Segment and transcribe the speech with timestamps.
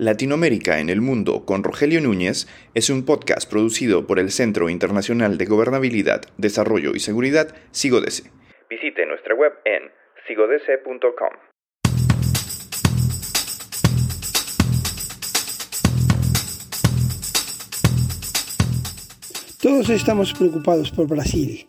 [0.00, 5.36] Latinoamérica en el Mundo con Rogelio Núñez es un podcast producido por el Centro Internacional
[5.36, 8.30] de Gobernabilidad, Desarrollo y Seguridad, SIGODESE.
[8.70, 9.90] Visite nuestra web en
[10.26, 11.34] sigodese.com.
[19.60, 21.66] Todos estamos preocupados por Brasil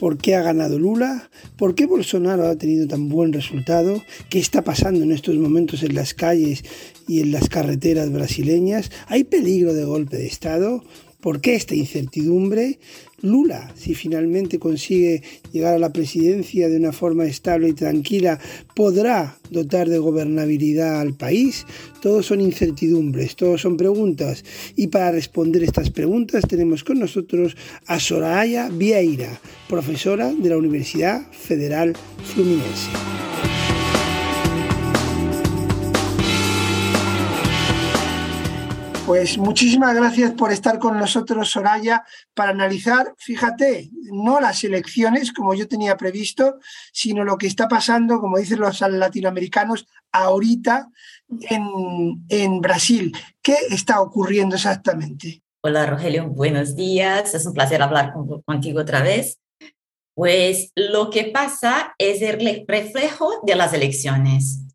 [0.00, 1.28] por qué ha ganado Lula,
[1.58, 5.94] por qué Bolsonaro ha tenido tan buen resultado, qué está pasando en estos momentos en
[5.94, 6.64] las calles
[7.06, 10.82] y en las carreteras brasileñas, hay peligro de golpe de Estado,
[11.20, 12.78] ¿Por qué esta incertidumbre?
[13.22, 18.38] Lula, si finalmente consigue llegar a la presidencia de una forma estable y tranquila,
[18.74, 21.66] podrá dotar de gobernabilidad al país.
[22.00, 24.44] Todos son incertidumbres, todos son preguntas.
[24.76, 27.56] Y para responder estas preguntas tenemos con nosotros
[27.86, 31.94] a Soraya Vieira, profesora de la Universidad Federal
[32.24, 33.29] Fluminense.
[39.10, 45.52] Pues muchísimas gracias por estar con nosotros, Soraya, para analizar, fíjate, no las elecciones como
[45.52, 46.60] yo tenía previsto,
[46.92, 50.90] sino lo que está pasando, como dicen los latinoamericanos, ahorita
[51.28, 53.12] en, en Brasil.
[53.42, 55.42] ¿Qué está ocurriendo exactamente?
[55.64, 57.34] Hola, Rogelio, buenos días.
[57.34, 58.12] Es un placer hablar
[58.44, 59.40] contigo otra vez.
[60.14, 64.69] Pues lo que pasa es el reflejo de las elecciones.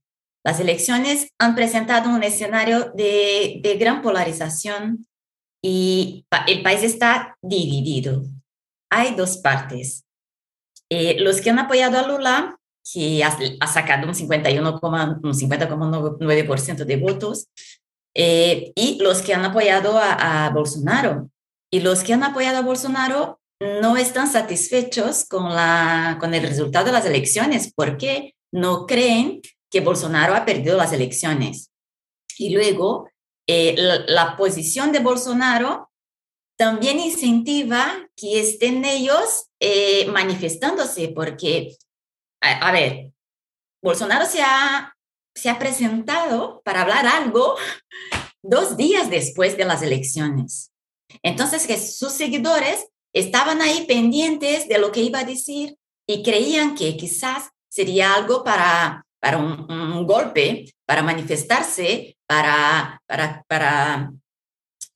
[0.46, 5.08] Las elecciones han presentado un escenario de, gran polarización
[5.60, 8.22] y el país está dividido.
[8.92, 10.06] Hay dos partes.
[10.92, 12.60] Eh, los que han apoyado a Lula,
[12.94, 13.32] que ha,
[13.66, 17.48] sacado un 50,9% de votos,
[18.14, 21.32] eh, y los que han apoyado a, a Bolsonaro.
[21.74, 26.86] Y los que han apoyado a Bolsonaro no están satisfechos con, la, con el resultado
[26.86, 29.42] de las elecciones porque no creen
[29.76, 31.70] que Bolsonaro ha perdido las elecciones.
[32.38, 33.10] Y luego,
[33.46, 35.92] eh, la, posición de Bolsonaro
[36.58, 41.76] también incentiva que estén ellos eh, manifestándose, porque,
[42.40, 43.12] a, ver,
[43.84, 44.96] Bolsonaro se ha,
[45.36, 47.58] se ha presentado para hablar algo
[48.42, 50.72] dos días después de las elecciones.
[51.22, 55.78] Entonces, que sus seguidores estaban ahí pendientes de lo que iba a decir
[56.08, 64.14] y creían que quizás sería algo para para un, golpe, para manifestarse, para, para, para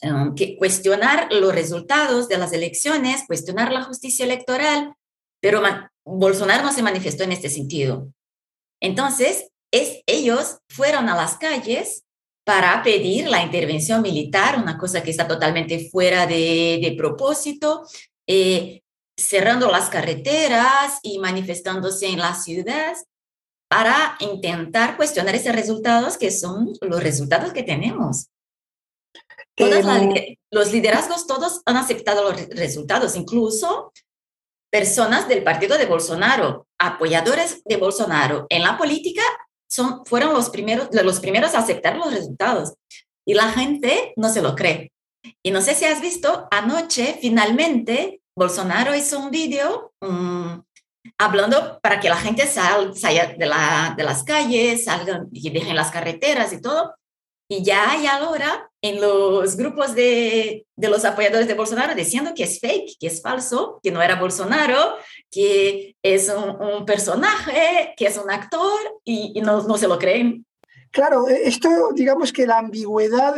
[0.04, 4.94] um, cuestionar los resultados de las elecciones, cuestionar la justicia electoral,
[5.42, 5.64] pero
[6.06, 8.14] Bolsonaro no se manifestó en este sentido.
[8.80, 12.04] Entonces, es, ellos fueron a las calles
[12.46, 17.82] para pedir la intervención militar, una cosa que está totalmente fuera de, de propósito,
[18.28, 18.84] eh,
[19.18, 23.06] cerrando las carreteras y manifestándose en las ciudades
[23.70, 28.30] para intentar cuestionar esos resultados que son los resultados que tenemos.
[29.56, 33.92] Em, los liderazgos todos han aceptado los resultados, incluso
[34.72, 39.22] personas del partido de Bolsonaro, apoyadores de Bolsonaro en la política,
[39.70, 42.74] son, fueron los primeros, los primeros a aceptar los resultados.
[43.28, 44.92] Y la gente no se lo cree.
[45.44, 49.94] Y no sé si has visto, anoche finalmente Bolsonaro hizo un vídeo,
[51.18, 55.92] hablando para que la gente salga de, la, de las calles, salgan y dejen las
[55.92, 56.94] carreteras y todo.
[57.52, 62.44] Y ya hay ahora en los grupos de, de, los apoyadores de Bolsonaro diciendo que
[62.44, 64.98] es fake, que es falso, que no era Bolsonaro,
[65.32, 70.46] que es un, personaje, que es un actor y, y no, no se lo creen.
[70.92, 73.36] Claro, e, esto digamos que la ambigüedad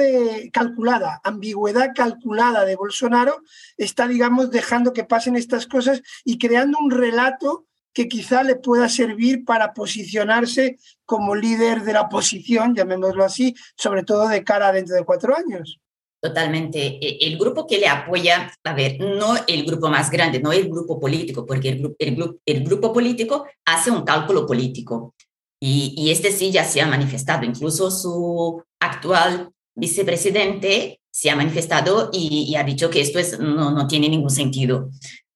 [0.51, 3.41] calculada, ambigüedad calculada de Bolsonaro
[3.77, 8.87] está, digamos, dejando que pasen estas cosas y creando un relato que quizá le pueda
[8.87, 14.71] servir para posicionarse como líder de la oposición, llamémoslo así, sobre todo de cara a
[14.71, 15.79] dentro de cuatro años.
[16.21, 16.99] Totalmente.
[17.01, 20.69] E, el grupo que le apoya, a ver, no el grupo más grande, no el
[20.69, 25.15] grupo político, porque el, grupo político hace un cálculo político.
[25.63, 32.55] Y, este sí ya se ha manifestado, incluso su actual vicepresidente se ha manifestado y,
[32.55, 34.89] ha dicho que esto es, no, no tiene ningún sentido.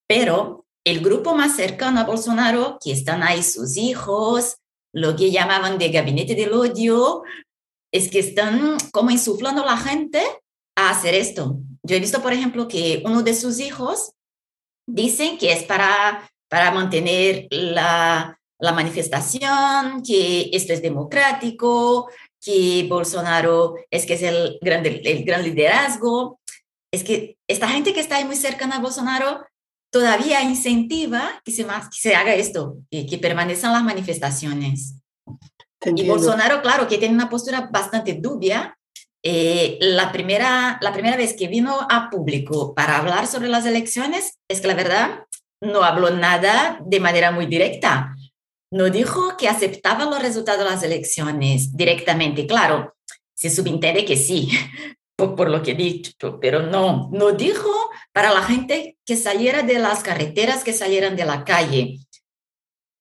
[0.08, 4.56] Pero el grupo más cercano a Bolsonaro, que están ahí sus hijos,
[4.92, 7.22] lo que llamaban de gabinete del odio,
[7.92, 10.22] es que están como insuflando a la gente
[10.76, 11.58] a hacer esto.
[11.82, 14.12] Yo he visto, por ejemplo, que uno de sus hijos
[14.88, 22.08] dicen que es para, para mantener la, la manifestación, que esto es democrático,
[22.40, 26.40] que Bolsonaro es que es el gran, el gran liderazgo.
[26.92, 29.44] Es que esta gente que está ahí muy cercana a Bolsonaro
[29.90, 34.94] todavía incentiva que se, que se haga esto, que, que permanezcan las manifestaciones.
[35.84, 38.76] Y Bolsonaro, claro, que tiene una postura bastante dubia,
[39.22, 44.38] eh, la, primera, la primera vez que vino a público para hablar sobre las elecciones,
[44.48, 45.24] es que la verdad
[45.60, 48.15] no habló nada de manera muy directa.
[48.70, 52.46] No dijo que aceptaba los resultados de las elecciones directamente.
[52.46, 52.94] Claro,
[53.34, 54.50] se subentiende que sí,
[55.16, 57.70] por, lo que he dicho, pero no, no dijo
[58.12, 62.00] para la gente que saliera de las carreteras, que salieran de la calle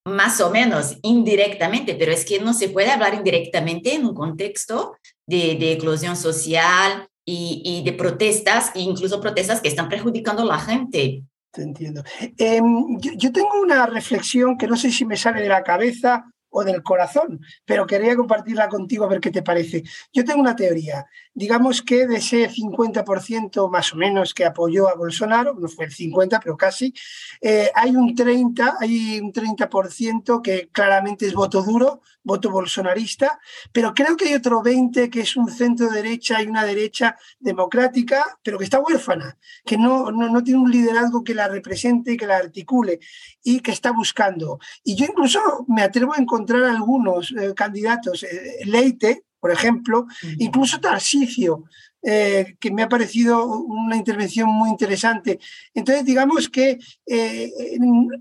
[0.08, 4.96] más o menos indirectamente, pero es que no se puede hablar indirectamente en un contexto
[5.26, 11.24] de, de eclosión social y, de protestas, incluso protestas que están perjudicando a la gente.
[11.56, 12.04] Te entiendo.
[12.38, 16.26] Yo, yo, tengo una reflexión que no sé si me sale de la cabeza
[16.58, 19.84] o del corazón, pero quería compartirla contigo a ver qué te parece.
[20.14, 21.06] Yo tengo una teoría.
[21.34, 25.92] Digamos que de ese 50% más o menos que apoyó a Bolsonaro, no fue el
[25.92, 26.94] 50, pero casi,
[27.42, 33.38] eh, hay un 30, hay un 30% que claramente es voto duro, voto bolsonarista,
[33.74, 38.40] pero creo que hay otro 20 que es un centro derecha y una derecha democrática,
[38.42, 42.26] pero que está huérfana, que no, no, no tiene un liderazgo que la represente, que
[42.26, 43.00] la articule
[43.44, 44.58] y que está buscando.
[44.86, 50.08] Y yo incluso me atrevo a encontrar encontrar algunos eh, candidatos, eh, Leite, por ejemplo,
[50.40, 51.66] incluso Tarsicio,
[52.02, 55.40] eh, que me ha parecido una intervención muy interesante.
[55.74, 57.52] Entonces, digamos que eh,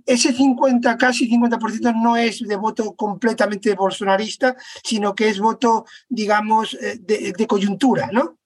[0.04, 6.76] ese 50, casi 50% no es de voto completamente bolsonarista, sino que es voto, digamos,
[6.80, 8.38] de, de coyuntura, ¿no?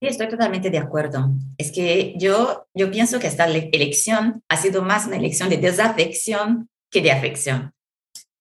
[0.00, 1.32] Sí, estoy totalmente de acuerdo.
[1.58, 6.68] Es que yo, yo pienso que esta elección ha sido más una elección de desafección
[6.90, 7.74] que de afección.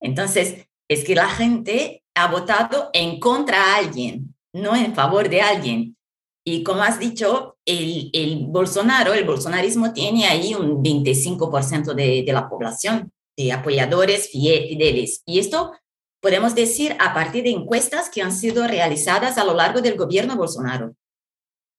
[0.03, 5.41] Entonces, es que la gente ha votado en contra de alguien, no en favor de
[5.41, 5.97] alguien.
[6.45, 12.49] Y como has dicho, el, Bolsonaro, el bolsonarismo tiene ahí un 25% de, de la
[12.49, 15.23] población, de apoyadores fieles.
[15.25, 15.71] Y esto
[16.21, 20.35] podemos decir a partir de encuestas que han sido realizadas a lo largo del gobierno
[20.35, 20.95] Bolsonaro.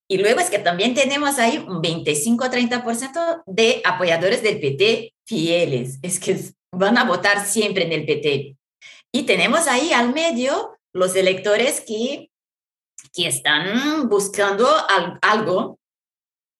[0.09, 5.99] Y luego es que también tenemos ahí un 25-30% de apoyadores del PT fieles.
[6.03, 6.39] Es que
[6.77, 8.57] van a votar siempre en el PT.
[9.13, 12.31] Y tenemos ahí al medio los electores que,
[13.13, 15.79] que están buscando al, algo,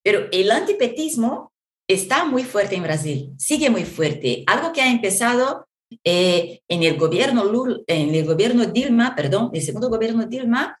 [0.03, 1.51] pero el antipetismo
[1.87, 4.43] está muy fuerte en Brasil, sigue muy fuerte.
[4.47, 5.67] Algo que ha empezado
[6.03, 7.43] eh, en, el gobierno
[7.87, 10.77] en el gobierno Dilma, perdón, el segundo gobierno Dilma,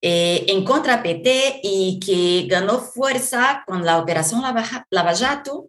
[0.00, 5.68] eh, en contra PT y que ganó fuerza con la operación Lava Jato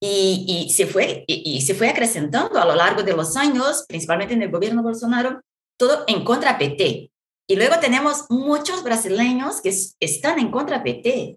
[0.00, 4.42] y, se fue, y, se fue acrecentando a lo largo de los años, principalmente en
[4.42, 5.40] el gobierno Bolsonaro,
[5.76, 7.10] todo en contra PT.
[7.48, 11.36] Y luego tenemos muchos brasileños que están en contra PT.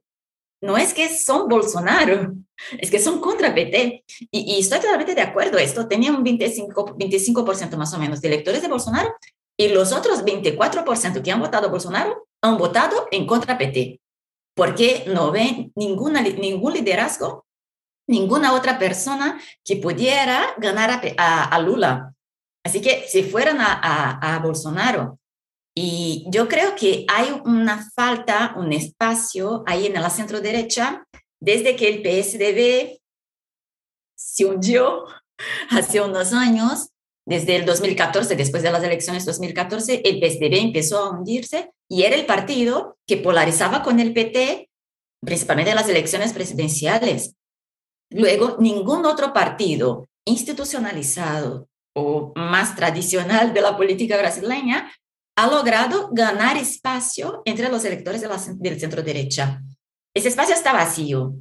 [0.62, 2.34] No es que son Bolsonaro,
[2.78, 4.04] es que son contra PT.
[4.30, 5.58] Y, y estoy totalmente de acuerdo.
[5.58, 9.10] Esto tenía un 25%, 25 más o menos de electores de Bolsonaro
[9.58, 14.00] y los otros 24% que han votado Bolsonaro han votado en contra PT.
[14.56, 17.46] Porque no ven ninguna, ningún liderazgo
[18.08, 22.14] ninguna otra persona que pudiera ganar a, a, Lula.
[22.64, 25.20] Así que si fueran a, a, Bolsonaro,
[25.76, 31.06] y yo creo que hay una falta, un espacio ahí en la centro derecha,
[31.40, 33.00] desde que el PSDB
[34.16, 35.06] se hundió
[35.70, 36.90] hace unos años,
[37.26, 42.16] desde el 2014, después de las elecciones 2014, el PSDB empezó a hundirse y era
[42.16, 44.70] el partido que polarizaba con el PT,
[45.24, 47.36] principalmente en las elecciones presidenciales.
[48.12, 54.92] Luego, ningún otro partido institucionalizado o más tradicional de la política brasileña
[55.38, 58.22] ha logrado ganar espacio entre los electores
[58.60, 59.62] del centro derecha.
[60.14, 61.34] Ese espacio está vacío.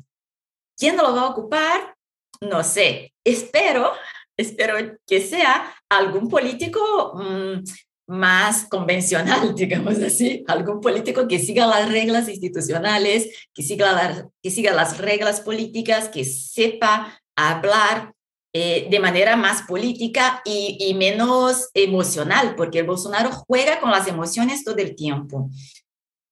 [0.76, 1.94] ¿Quién lo va a ocupar?
[2.40, 3.12] No sé.
[3.24, 3.92] Espero,
[4.36, 7.62] espero que sea algún político mmm,
[8.10, 14.50] más convencional, digamos así, algún político que siga las reglas institucionales, que siga, la, que
[14.50, 18.12] siga las reglas políticas, que sepa hablar
[18.52, 24.64] eh, de manera más política y, menos emocional, porque el Bolsonaro juega con las emociones
[24.64, 25.48] todo el tiempo.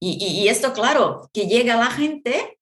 [0.01, 2.59] Y, y, y esto, claro, que llega a la gente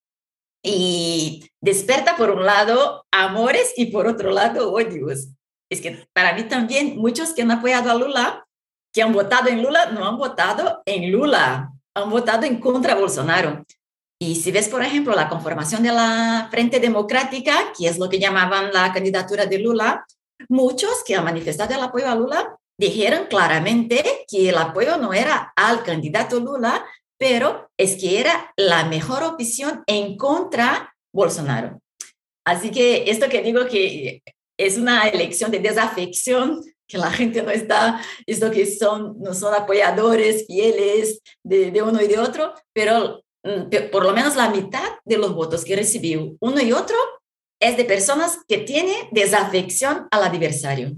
[0.63, 5.29] y desperta por un lado amores y por otro lado odios.
[5.71, 8.46] Es que para mí también muchos que han apoyado a Lula
[8.97, 13.63] que han votado en Lula no han votado en Lula, han votado en contra Bolsonaro.
[14.19, 18.19] Y si ves, por ejemplo, la conformación de la Frente Democrática, que es lo que
[18.19, 20.07] llamaban la candidatura de Lula,
[20.49, 25.53] muchos que han manifestado el apoyo a Lula dijeron claramente que el apoyo no era
[25.57, 26.83] al candidato Lula,
[27.19, 31.83] pero es que era la mejor opción en contra Bolsonaro.
[32.47, 34.23] Así que esto que digo que
[34.59, 39.55] es una elección de desafección que la gente no está, esto que son, no son
[39.55, 44.89] apoyadores fieles de, de uno y de otro, pero mm, por lo menos la mitad
[45.05, 46.97] de los votos que recibió uno y otro
[47.61, 50.93] es de personas que tienen desafección al adversario.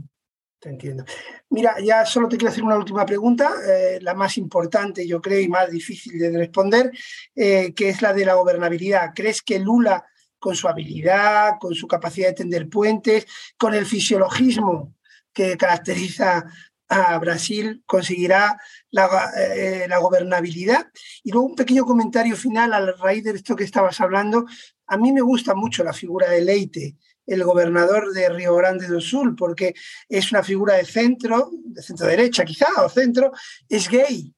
[0.61, 1.05] Te entiendo.
[1.51, 5.39] Mira, ya solo te quiero hacer una última pregunta, eh, la más importante, yo creo,
[5.41, 6.91] y más difícil de responder,
[7.37, 9.13] eh, que es la de la gobernabilidad.
[9.15, 10.05] ¿Crees que Lula,
[10.41, 13.27] con su habilidad, con su capacidad de tender puentes,
[13.57, 14.98] con el fisiologismo
[15.39, 16.45] que caracteriza
[16.89, 18.59] a Brasil, conseguirá
[18.91, 20.89] la, eh, la gobernabilidad?
[21.23, 24.47] Y luego un pequeño comentario final a raíz de esto que estabas hablando.
[24.89, 26.97] A mí me gusta mucho la figura de Leite
[27.29, 29.75] el gobernador de Río Grande do Sul, porque
[30.09, 33.33] es una figura de centro, de centro derecha quizá, o centro,
[33.69, 34.35] es gay.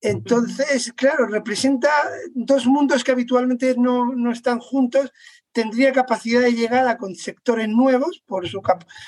[0.00, 1.90] Entonces, claro, representa
[2.34, 5.12] dos mundos que habitualmente no, no están juntos,
[5.52, 8.60] tendría capacidad de llegar con sectores nuevos por su,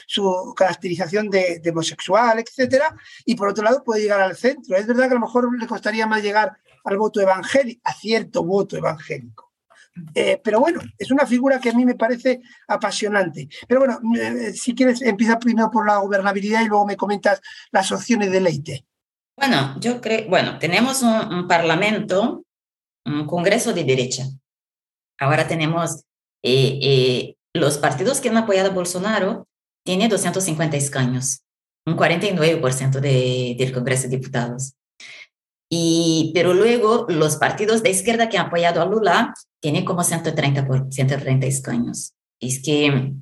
[0.07, 2.95] su caracterización de, homosexual, etcétera,
[3.25, 4.77] y por otro lado puede llegar al centro.
[4.77, 8.45] Es verdad que a lo mejor le costaría más llegar al voto evangélico, a cierto
[8.45, 9.53] voto evangélico.
[10.15, 13.49] Eh, pero bueno, es una figura que a mí me parece apasionante.
[13.69, 17.93] Pero bueno, eh, si quieres, empieza primero por la gobernabilidad y luego me comentas las
[17.93, 18.87] opciones de Leite.
[19.37, 22.45] Bueno, yo creo, bueno, tenemos un, parlamento,
[23.05, 24.25] un congreso de derecha.
[25.19, 26.05] Ahora tenemos
[26.43, 29.49] eh, los partidos que han apoyado a Bolsonaro,
[29.85, 31.43] tiene 250 escaños,
[31.87, 34.75] un 49% de, del Congreso de Diputados.
[35.71, 40.67] Y, pero luego los partidos de izquierda que han apoyado a Lula tienen como 130,
[40.67, 42.13] por, 130 escaños.
[42.41, 43.15] Es que,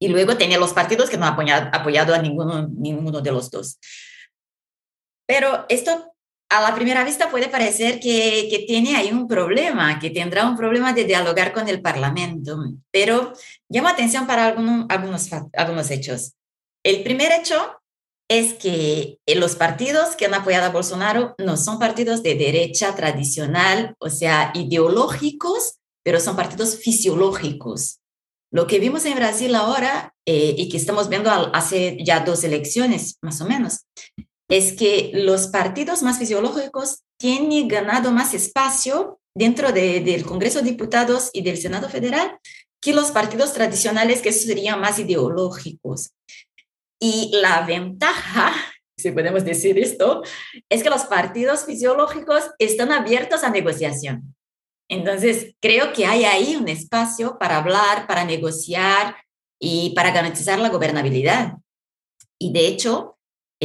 [0.00, 3.50] y luego tiene los partidos que no han apoyado, apoyado a ninguno, ninguno de los
[3.50, 3.78] dos.
[5.26, 6.13] Pero esto
[6.50, 10.56] a la primera vista puede parecer que, que, tiene ahí un problema, que tendrá un
[10.56, 12.58] problema de dialogar con el Parlamento,
[12.90, 13.32] pero
[13.68, 16.34] llamo atención para algunos, algunos, algunos hechos.
[16.84, 17.80] El primer hecho
[18.28, 22.94] es que eh, los partidos que han apoyado a Bolsonaro no son partidos de derecha
[22.94, 28.00] tradicional, o sea, ideológicos, pero son partidos fisiológicos.
[28.50, 33.18] Lo que vimos en Brasil ahora eh, y que estamos viendo hace ya dos elecciones,
[33.20, 33.80] más o menos,
[34.48, 41.30] es que los partidos más fisiológicos tienen ganado más espacio dentro del Congreso de Diputados
[41.32, 42.38] y del Senado Federal
[42.80, 46.12] que los partidos tradicionales que serían más ideológicos.
[47.00, 48.52] Y la ventaja,
[48.98, 50.22] si podemos decir esto,
[50.68, 54.34] es que los partidos fisiológicos están abiertos a negociación.
[54.90, 59.16] Entonces, creo que hay ahí un espacio para hablar, para negociar
[59.58, 61.54] y para garantizar la gobernabilidad.
[62.38, 63.13] Y de hecho,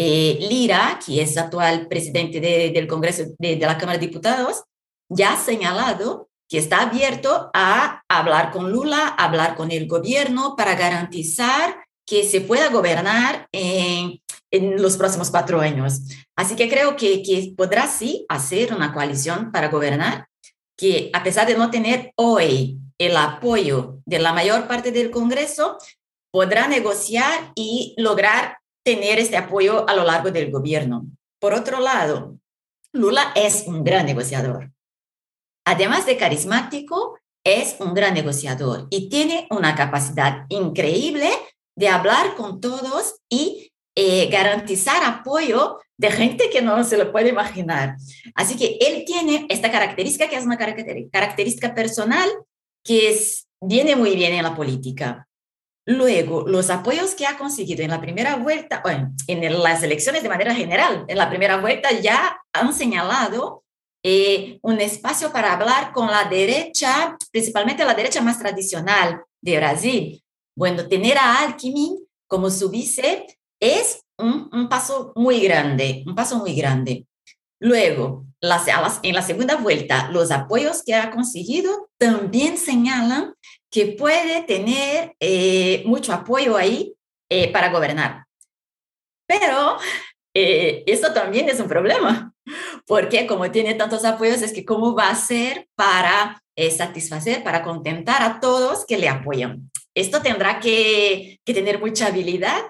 [0.01, 4.63] eh, Lira, que es actual presidente del Congreso de, la Cámara de Diputados,
[5.09, 10.75] ya ha señalado que está abierto a hablar con Lula, hablar con el gobierno para
[10.75, 15.99] garantizar que se pueda gobernar en, en los próximos cuatro años.
[16.37, 20.27] Así que creo que, que podrá sí hacer una coalición para gobernar,
[20.77, 25.77] que a pesar de no tener hoy el apoyo de la mayor parte del Congreso,
[26.31, 28.58] podrá negociar y lograr
[28.89, 31.05] tener este apoyo a lo largo del gobierno.
[31.39, 32.39] Por otro lado,
[32.91, 34.71] Lula es un gran negociador.
[35.63, 41.29] Además de carismático, es un gran negociador y tiene una capacidad increíble
[41.75, 47.29] de hablar con todos y eh, garantizar apoyo de gente que no se lo puede
[47.29, 47.95] imaginar.
[48.33, 52.27] Así que él tiene esta característica que es una característica personal
[52.83, 55.28] que es, viene muy bien en la política.
[55.89, 60.29] Luego, los apoyos que ha conseguido en la primera vuelta, bueno, en las elecciones de
[60.29, 63.63] manera general, en la primera vuelta ya han señalado
[64.03, 70.23] eh, un espacio para hablar con la derecha, principalmente la derecha más tradicional de Brasil,
[70.55, 73.25] bueno, tener a Alckmin como su vice
[73.59, 77.07] es un, paso muy grande, un paso muy grande.
[77.59, 78.67] Luego, las,
[79.03, 83.33] en la segunda vuelta, los apoyos que ha conseguido también señalan
[83.69, 86.95] que puede tener eh, mucho apoyo ahí
[87.29, 88.25] eh, para gobernar.
[89.27, 89.77] Pero
[90.33, 92.33] eh, esto también es un problema,
[92.87, 96.41] porque como tiene tantos apoyos, es que cómo va a ser para
[96.77, 99.71] satisfacer, para contentar a todos que le apoyan.
[99.95, 102.61] Esto tendrá que, tener mucha habilidad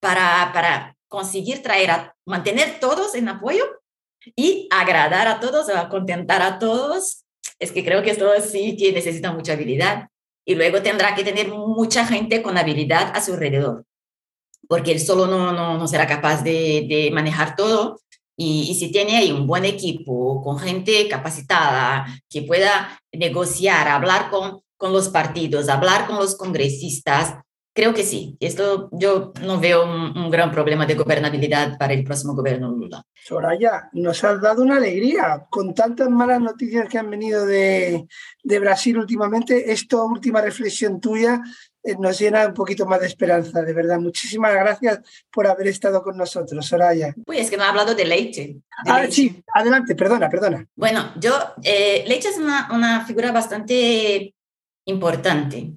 [0.00, 3.64] para, para conseguir traer a mantener todos en apoyo
[4.36, 7.24] y agradar a todos, a contentar a todos.
[7.58, 10.08] Es que creo que esto sí que necesita mucha habilidad.
[10.44, 13.86] Y luego tendrá que tener mucha gente con habilidad a su alrededor,
[14.68, 17.98] porque él solo no, no, no será capaz de, de manejar todo.
[18.36, 24.28] Y, y, si tiene ahí un buen equipo, con gente capacitada, que pueda negociar, hablar
[24.28, 27.36] con, con los partidos, hablar con los congresistas,
[27.74, 28.36] creo que sí.
[28.40, 33.04] Esto yo no veo un, gran problema de gobernabilidad para el próximo gobierno Lula.
[33.12, 38.06] Soraya, nos has dado una alegría con tantas malas noticias que han venido de,
[38.42, 39.72] de Brasil últimamente.
[39.72, 41.42] Esta última reflexión tuya
[41.82, 43.98] eh, nos llena un poquito más de esperanza, de verdad.
[43.98, 45.00] Muchísimas gracias
[45.30, 47.14] por haber estado con nosotros, Soraya.
[47.26, 48.56] Pues es que no ha hablado de Leite.
[48.86, 50.66] ah, sí, adelante, perdona, perdona.
[50.74, 54.34] Bueno, yo, eh, Leite es una, una figura bastante
[54.86, 55.74] importante.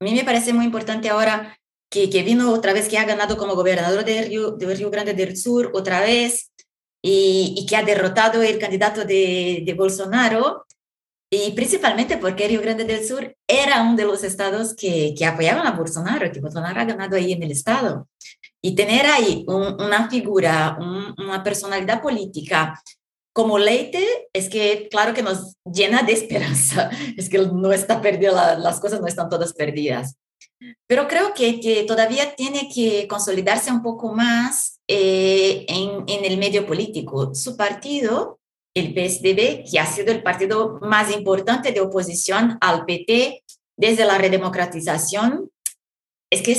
[0.00, 1.58] A mí me parece muy importante ahora
[1.90, 5.14] que, que vino otra vez, que ha ganado como gobernador de Río, de Río Grande
[5.14, 6.50] del Sur otra vez
[7.02, 10.64] y, y que ha derrotado el candidato de, de Bolsonaro
[11.30, 15.66] y principalmente porque Río Grande del Sur era uno de los estados que, que apoyaban
[15.66, 18.08] a Bolsonaro, que Bolsonaro ha ganado ahí en el estado.
[18.62, 20.78] Y tener ahí una figura,
[21.18, 22.80] una personalidad política
[23.34, 28.58] como Leite, es que claro que nos llena de esperanza, es que no está perdida,
[28.58, 30.16] las cosas no están todas perdidas.
[30.86, 36.38] Pero creo que, que todavía tiene que consolidarse un poco más eh, en, en el
[36.38, 37.34] medio político.
[37.34, 38.38] Su partido
[38.74, 43.44] el PSDB, que ha sido el partido más importante de oposición al PT
[43.76, 45.50] desde la redemocratización,
[46.30, 46.56] es que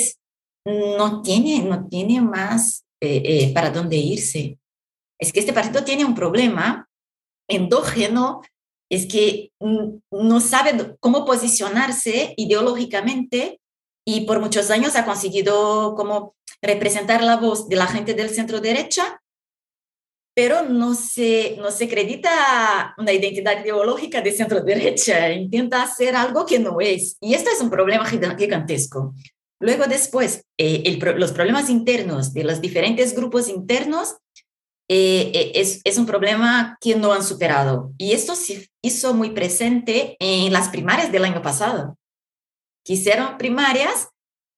[0.65, 4.57] no, tiene, no tiene más eh, eh, para dónde irse.
[5.19, 6.89] Es que este partido tiene un problema
[7.47, 8.41] endógeno,
[8.89, 13.59] es que no sabe cómo posicionarse ideológicamente
[14.05, 18.61] y por muchos años ha conseguido como representar la voz de la gente del centro
[18.61, 19.21] derecha,
[20.35, 26.45] pero no se, no se acredita una identidad ideológica de centro derecha, intenta hacer algo
[26.45, 27.17] que no es.
[27.21, 29.13] Y esto es un problema gigantesco.
[29.59, 34.17] Luego después, eh, los problemas internos de los diferentes grupos internos
[34.87, 37.91] eh, eh, es, un problema que no han superado.
[37.97, 41.97] Y esto se hizo muy presente en las primarias del año pasado,
[42.83, 44.09] que hicieron primarias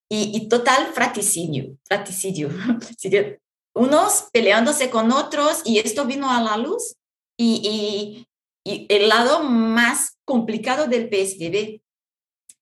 [0.09, 2.49] y, y total fratricidio, fratricidio,
[3.77, 6.95] unos peleándose con otros y esto vino a la luz
[7.37, 8.25] y,
[8.65, 11.79] el lado más complicado del PSDB.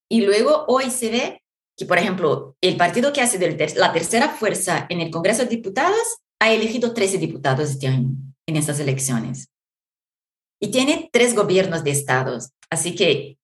[0.07, 1.43] Y luego hoy se ve
[1.75, 3.39] que, por ejemplo, el partido que hace
[3.75, 8.79] la tercera fuerza en el Congreso de Diputados ha elegido 13 diputados este en estas
[8.79, 9.49] elecciones.
[10.61, 13.37] Y tiene tres gobiernos de estados, así que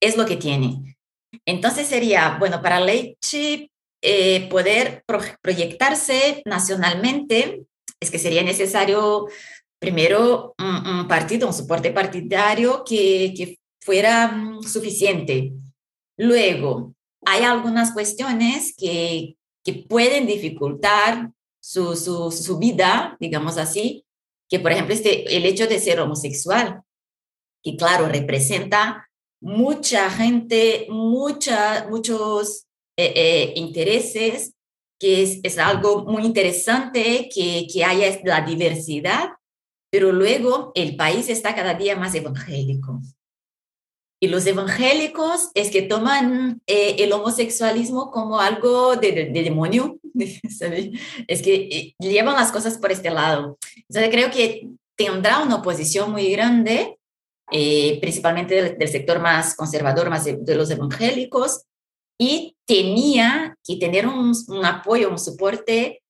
[0.00, 0.96] es lo que tiene.
[1.44, 3.70] Entonces sería, bueno, para Leche
[4.02, 5.04] eh, poder
[5.42, 7.66] proyectarse nacionalmente,
[8.00, 9.26] es que sería necesario
[9.78, 15.52] primero un, partido, un soporte partidario que, que fuera mm, suficiente.
[16.18, 16.94] Luego,
[17.24, 21.30] hay algunas cuestiones que, que pueden dificultar
[21.66, 24.06] su, su, su, vida, digamos así,
[24.48, 26.82] que por ejemplo este, el hecho de ser homosexual,
[27.60, 29.08] que claro, representa
[29.40, 34.54] mucha gente, mucha, muchos eh, eh, intereses,
[35.00, 39.30] que es, es, algo muy interesante que, que haya la diversidad,
[39.90, 43.00] pero luego el país está cada día más evangélico.
[44.20, 49.98] Y los evangélicos es que toman eh, el homosexualismo como algo de, de, demonio,
[51.28, 53.58] es que llevan las cosas por este lado.
[53.88, 56.98] Entonces creo que tendrá una oposición muy grande,
[57.48, 61.64] principalmente del, del, sector más conservador, más de, de los evangélicos,
[62.18, 66.02] y tenía que tener un, un, apoyo, un soporte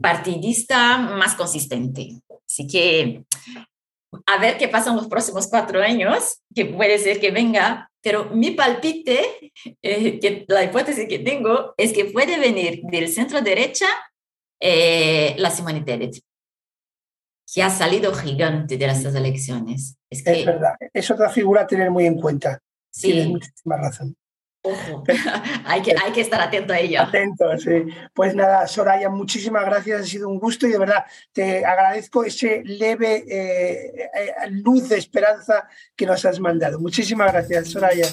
[0.00, 2.20] partidista más consistente.
[2.46, 3.24] Así que
[4.26, 8.30] a ver qué pasa en los próximos cuatro años, que puede ser que venga, pero
[8.30, 9.52] mi palpite,
[9.82, 13.86] eh, que la hipótesis que tengo es que puede venir del centro derecha
[14.60, 16.20] eh, la Simone Teret,
[17.52, 19.96] que ha salido gigante de estas elecciones.
[20.10, 22.60] Es, que, es verdad, es otra figura a tener muy en cuenta.
[22.90, 23.08] Sí.
[23.08, 24.16] Tienes muchísima razón.
[25.64, 27.02] hay, que, hay que estar atento a ella.
[27.02, 27.86] Atento, sí.
[28.14, 32.62] Pues nada, Soraya, muchísimas gracias, ha sido un gusto y de verdad te agradezco ese
[32.64, 36.78] leve eh, eh, luz de esperanza que nos has mandado.
[36.78, 38.06] Muchísimas gracias, Soraya.